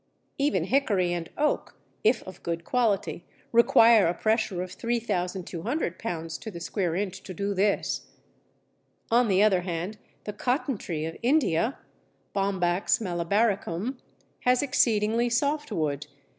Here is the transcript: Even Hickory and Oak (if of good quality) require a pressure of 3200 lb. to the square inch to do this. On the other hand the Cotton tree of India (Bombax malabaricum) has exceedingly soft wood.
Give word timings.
Even 0.39 0.63
Hickory 0.63 1.13
and 1.13 1.29
Oak 1.37 1.75
(if 2.03 2.23
of 2.23 2.41
good 2.41 2.65
quality) 2.65 3.23
require 3.51 4.07
a 4.07 4.15
pressure 4.15 4.63
of 4.63 4.71
3200 4.71 5.99
lb. 5.99 6.39
to 6.41 6.49
the 6.49 6.59
square 6.59 6.95
inch 6.95 7.21
to 7.21 7.35
do 7.35 7.53
this. 7.53 8.07
On 9.11 9.27
the 9.27 9.43
other 9.43 9.61
hand 9.61 9.99
the 10.23 10.33
Cotton 10.33 10.79
tree 10.79 11.05
of 11.05 11.17
India 11.21 11.77
(Bombax 12.33 12.99
malabaricum) 12.99 13.99
has 14.39 14.63
exceedingly 14.63 15.29
soft 15.29 15.71
wood. 15.71 16.07